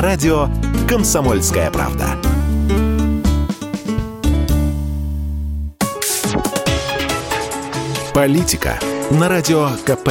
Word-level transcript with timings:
радио 0.00 0.48
«Комсомольская 0.88 1.70
правда». 1.70 2.16
Политика 8.14 8.78
на 9.10 9.28
радио 9.28 9.68
КП. 9.84 10.10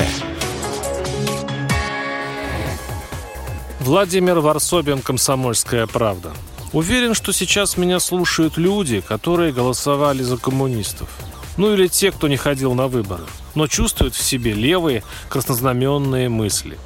Владимир 3.80 4.40
Варсобин, 4.40 5.02
«Комсомольская 5.02 5.88
правда». 5.88 6.32
Уверен, 6.74 7.14
что 7.14 7.34
сейчас 7.34 7.78
меня 7.78 8.00
слушают 8.00 8.58
люди, 8.58 9.02
которые 9.02 9.52
голосовали 9.52 10.22
за 10.22 10.38
коммунистов. 10.38 11.10
Ну 11.58 11.74
или 11.74 11.88
те, 11.88 12.12
кто 12.12 12.28
не 12.28 12.38
ходил 12.38 12.74
на 12.74 12.88
выборы, 12.88 13.24
но 13.56 13.68
чувствуют 13.68 14.14
в 14.14 14.22
себе 14.22 14.54
левые 14.54 15.04
краснознаменные 15.30 16.30
мысли. 16.30 16.78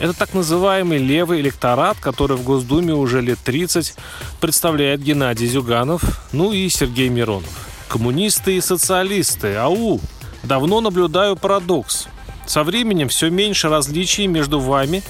Это 0.00 0.12
так 0.12 0.34
называемый 0.34 0.98
левый 0.98 1.40
электорат, 1.40 1.96
который 2.00 2.36
в 2.36 2.42
Госдуме 2.42 2.94
уже 2.94 3.20
лет 3.20 3.38
30 3.44 3.94
представляет 4.40 5.00
Геннадий 5.02 5.46
Зюганов, 5.46 6.02
ну 6.32 6.52
и 6.52 6.68
Сергей 6.68 7.08
Миронов. 7.08 7.68
Коммунисты 7.88 8.56
и 8.56 8.60
социалисты, 8.60 9.54
ау! 9.54 10.00
Давно 10.42 10.80
наблюдаю 10.80 11.36
парадокс. 11.36 12.08
Со 12.46 12.64
временем 12.64 13.08
все 13.08 13.30
меньше 13.30 13.68
различий 13.68 14.26
между 14.26 14.60
вами 14.60 15.02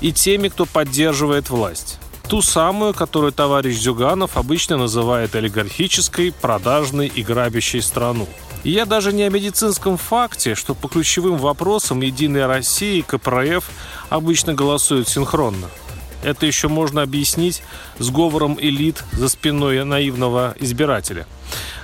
и 0.00 0.12
теми, 0.12 0.48
кто 0.48 0.66
поддерживает 0.66 1.50
власть. 1.50 1.98
Ту 2.28 2.42
самую, 2.42 2.92
которую 2.92 3.32
товарищ 3.32 3.76
Зюганов 3.76 4.36
обычно 4.36 4.76
называет 4.76 5.34
олигархической, 5.34 6.32
продажной 6.32 7.06
и 7.06 7.22
грабящей 7.22 7.80
страну. 7.80 8.28
И 8.66 8.70
я 8.70 8.84
даже 8.84 9.12
не 9.12 9.22
о 9.22 9.30
медицинском 9.30 9.96
факте, 9.96 10.56
что 10.56 10.74
по 10.74 10.88
ключевым 10.88 11.36
вопросам 11.36 12.00
«Единая 12.00 12.48
Россия» 12.48 12.98
и 12.98 13.02
КПРФ 13.02 13.64
обычно 14.08 14.54
голосуют 14.54 15.08
синхронно. 15.08 15.68
Это 16.24 16.46
еще 16.46 16.66
можно 16.66 17.02
объяснить 17.02 17.62
сговором 18.00 18.58
элит 18.60 19.04
за 19.12 19.28
спиной 19.28 19.84
наивного 19.84 20.56
избирателя. 20.58 21.28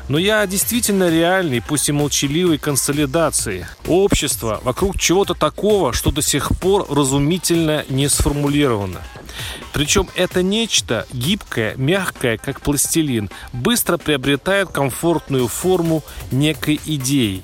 Но 0.08 0.18
я 0.18 0.44
действительно 0.44 1.08
реальной, 1.08 1.62
пусть 1.62 1.88
и 1.88 1.92
молчаливой 1.92 2.58
консолидации 2.58 3.68
общества 3.86 4.60
вокруг 4.64 4.98
чего-то 4.98 5.34
такого, 5.34 5.92
что 5.92 6.10
до 6.10 6.20
сих 6.20 6.48
пор 6.58 6.88
разумительно 6.90 7.84
не 7.90 8.08
сформулировано. 8.08 8.98
Причем 9.72 10.08
это 10.14 10.42
нечто 10.42 11.06
гибкое, 11.12 11.74
мягкое, 11.76 12.38
как 12.38 12.60
пластилин, 12.60 13.30
быстро 13.52 13.98
приобретает 13.98 14.68
комфортную 14.70 15.48
форму 15.48 16.02
некой 16.30 16.80
идеи. 16.84 17.42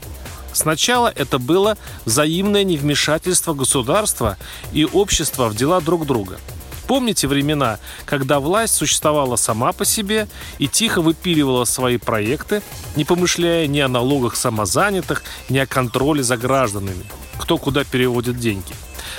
Сначала 0.53 1.13
это 1.15 1.39
было 1.39 1.77
взаимное 2.05 2.65
невмешательство 2.65 3.55
государства 3.55 4.37
и 4.73 4.85
общества 4.85 5.49
в 5.49 5.57
дела 5.57 5.81
друг 5.81 6.07
друга– 6.07 6.39
Помните 6.89 7.29
времена, 7.29 7.79
когда 8.07 8.41
власть 8.41 8.75
существовала 8.75 9.37
сама 9.37 9.73
по 9.73 9.85
себе 9.85 10.27
и 10.59 10.67
тихо 10.67 11.03
выпиливала 11.03 11.67
свои 11.67 11.99
проекты, 11.99 12.63
не 12.97 13.05
помышляя 13.05 13.67
ни 13.67 13.79
о 13.79 13.89
налогах 13.89 14.37
самозанятых, 14.37 15.23
ни 15.51 15.59
о 15.59 15.67
контроле 15.67 16.23
за 16.23 16.39
гражданами, 16.39 17.05
кто 17.39 17.59
куда 17.59 17.85
переводит 17.85 18.39
деньги. 18.39 18.73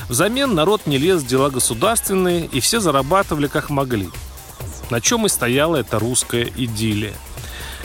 Взамен 0.07 0.53
народ 0.53 0.85
не 0.85 0.97
лез 0.97 1.21
в 1.21 1.27
дела 1.27 1.49
государственные, 1.49 2.45
и 2.45 2.59
все 2.59 2.79
зарабатывали 2.79 3.47
как 3.47 3.69
могли. 3.69 4.09
На 4.89 5.01
чем 5.01 5.25
и 5.25 5.29
стояла 5.29 5.77
эта 5.77 5.99
русская 5.99 6.49
идиллия. 6.55 7.13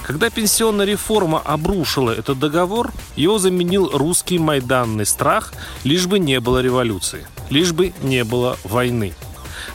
Когда 0.02 0.28
пенсионная 0.28 0.84
реформа 0.84 1.40
обрушила 1.40 2.10
этот 2.10 2.38
договор, 2.38 2.92
его 3.16 3.38
заменил 3.38 3.88
русский 3.90 4.38
майданный 4.38 5.06
страх, 5.06 5.54
лишь 5.82 6.06
бы 6.06 6.18
не 6.18 6.40
было 6.40 6.60
революции, 6.60 7.26
лишь 7.48 7.72
бы 7.72 7.94
не 8.02 8.22
было 8.22 8.58
войны. 8.64 9.14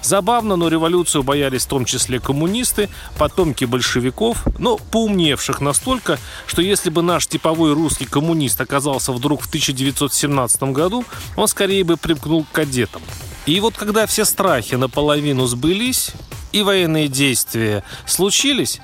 Забавно, 0.01 0.55
но 0.55 0.67
революцию 0.67 1.23
боялись 1.23 1.65
в 1.65 1.69
том 1.69 1.85
числе 1.85 2.19
коммунисты, 2.19 2.89
потомки 3.17 3.65
большевиков, 3.65 4.43
но 4.57 4.77
поумневших 4.77 5.61
настолько, 5.61 6.19
что 6.47 6.61
если 6.61 6.89
бы 6.89 7.01
наш 7.01 7.27
типовой 7.27 7.73
русский 7.73 8.05
коммунист 8.05 8.59
оказался 8.61 9.11
вдруг 9.11 9.41
в 9.41 9.47
1917 9.47 10.63
году, 10.63 11.05
он 11.35 11.47
скорее 11.47 11.83
бы 11.83 11.97
примкнул 11.97 12.43
к 12.43 12.51
кадетам. 12.51 13.01
И 13.45 13.59
вот 13.59 13.75
когда 13.75 14.05
все 14.05 14.25
страхи 14.25 14.75
наполовину 14.75 15.45
сбылись, 15.45 16.11
и 16.51 16.61
военные 16.63 17.07
действия 17.07 17.83
случились, 18.07 18.81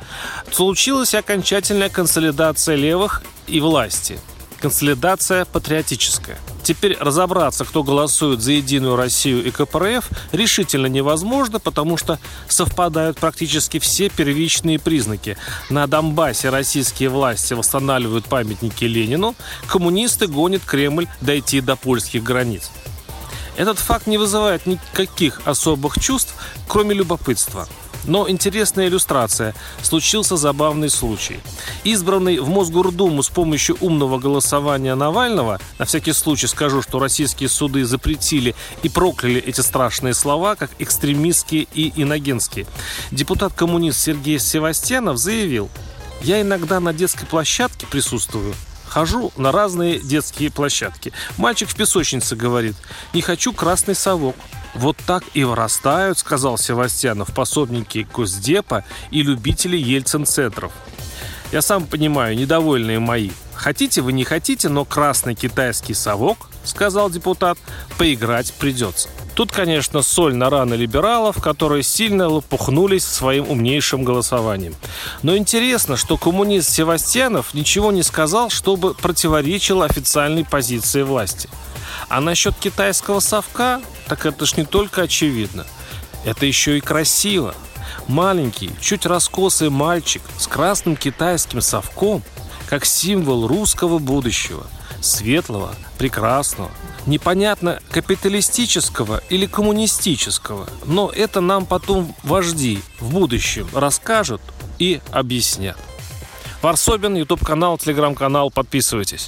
случилась 0.51 1.15
окончательная 1.15 1.89
консолидация 1.89 2.75
левых 2.75 3.23
и 3.47 3.59
власти. 3.59 4.19
Консолидация 4.59 5.45
патриотическая– 5.45 6.37
Теперь 6.65 6.97
разобраться, 6.99 7.63
кто 7.63 7.83
голосует 7.83 8.41
за 8.41 8.53
«Единую 8.53 8.95
Россию» 8.95 9.45
и 9.45 9.51
КПРФ, 9.51 10.09
решительно 10.31 10.87
невозможно, 10.87 11.59
потому 11.59 11.95
что 11.95 12.17
совпадают 12.47 13.19
практически 13.19 13.77
все 13.77 14.09
первичные 14.09 14.79
признаки. 14.79 15.37
На 15.69 15.85
Донбассе 15.85 16.49
российские 16.49 17.09
власти 17.09 17.53
восстанавливают 17.53 18.25
памятники 18.25 18.83
Ленину, 18.83 19.35
коммунисты 19.67 20.25
гонят 20.25 20.63
Кремль 20.65 21.05
дойти 21.21 21.61
до 21.61 21.75
польских 21.75 22.23
границ. 22.23 22.71
Этот 23.57 23.77
факт 23.77 24.07
не 24.07 24.17
вызывает 24.17 24.65
никаких 24.65 25.41
особых 25.45 26.01
чувств, 26.01 26.33
кроме 26.67 26.95
любопытства– 26.95 27.67
но 28.07 28.29
интересная 28.29 28.87
иллюстрация. 28.87 29.53
Случился 29.81 30.37
забавный 30.37 30.89
случай. 30.89 31.39
Избранный 31.83 32.39
в 32.39 32.49
Мосгордуму 32.49 33.23
с 33.23 33.29
помощью 33.29 33.77
умного 33.79 34.19
голосования 34.19 34.95
Навального, 34.95 35.59
на 35.79 35.85
всякий 35.85 36.13
случай 36.13 36.47
скажу, 36.47 36.81
что 36.81 36.99
российские 36.99 37.49
суды 37.49 37.85
запретили 37.85 38.55
и 38.83 38.89
прокляли 38.89 39.41
эти 39.41 39.61
страшные 39.61 40.13
слова, 40.13 40.55
как 40.55 40.71
экстремистские 40.79 41.67
и 41.73 41.91
иногенские, 42.01 42.65
депутат-коммунист 43.11 43.99
Сергей 43.99 44.39
Севастьянов 44.39 45.17
заявил, 45.17 45.69
«Я 46.21 46.41
иногда 46.41 46.79
на 46.79 46.93
детской 46.93 47.25
площадке 47.25 47.87
присутствую, 47.87 48.53
Хожу 48.95 49.33
на 49.35 49.51
разные 49.51 49.99
детские 49.99 50.49
площадки. 50.49 51.11
Мальчик 51.37 51.67
в 51.67 51.75
песочнице 51.75 52.37
говорит, 52.37 52.75
не 53.13 53.21
хочу 53.21 53.51
красный 53.51 53.93
совок. 53.93 54.37
Вот 54.75 54.97
так 55.05 55.23
и 55.33 55.43
вырастают, 55.43 56.19
сказал 56.19 56.57
Севастьянов, 56.57 57.33
пособники 57.33 58.05
Госдепа 58.13 58.83
и 59.09 59.21
любители 59.21 59.77
Ельцин-центров. 59.77 60.71
Я 61.51 61.61
сам 61.61 61.85
понимаю, 61.85 62.35
недовольные 62.35 62.99
мои. 62.99 63.31
Хотите 63.53 64.01
вы, 64.01 64.11
не 64.11 64.25
хотите, 64.25 64.67
но 64.67 64.83
красный 64.83 65.33
китайский 65.33 65.93
совок, 65.93 66.49
сказал 66.65 67.09
депутат, 67.09 67.57
поиграть 67.97 68.51
придется. 68.53 69.07
Тут, 69.33 69.51
конечно, 69.51 70.01
соль 70.01 70.35
на 70.35 70.49
раны 70.49 70.73
либералов, 70.73 71.41
которые 71.41 71.83
сильно 71.83 72.27
лопухнулись 72.27 73.05
своим 73.05 73.49
умнейшим 73.49 74.03
голосованием. 74.03 74.75
Но 75.23 75.37
интересно, 75.37 75.95
что 75.95 76.17
коммунист 76.17 76.69
Севастьянов 76.69 77.53
ничего 77.53 77.91
не 77.91 78.03
сказал, 78.03 78.49
чтобы 78.49 78.93
противоречило 78.93 79.85
официальной 79.85 80.43
позиции 80.43 81.03
власти– 81.03 81.49
а 82.09 82.21
насчет 82.21 82.55
китайского 82.55 83.19
совка, 83.19 83.81
так 84.07 84.25
это 84.25 84.45
ж 84.45 84.57
не 84.57 84.65
только 84.65 85.03
очевидно. 85.03 85.65
Это 86.23 86.45
еще 86.45 86.77
и 86.77 86.81
красиво. 86.81 87.55
Маленький, 88.07 88.71
чуть 88.81 89.05
раскосый 89.05 89.69
мальчик 89.69 90.21
с 90.37 90.47
красным 90.47 90.95
китайским 90.95 91.61
совком, 91.61 92.23
как 92.67 92.85
символ 92.85 93.47
русского 93.47 93.99
будущего. 93.99 94.65
Светлого, 95.01 95.75
прекрасного, 95.99 96.71
непонятно 97.05 97.79
капиталистического 97.91 99.21
или 99.29 99.45
коммунистического. 99.45 100.67
Но 100.85 101.11
это 101.15 101.41
нам 101.41 101.65
потом 101.65 102.15
вожди 102.23 102.79
в 102.99 103.11
будущем 103.11 103.67
расскажут 103.73 104.41
и 104.79 105.01
объяснят. 105.11 105.77
Варсобин, 106.61 107.15
YouTube-канал, 107.15 107.77
телеграм-канал. 107.77 108.49
Подписывайтесь. 108.49 109.27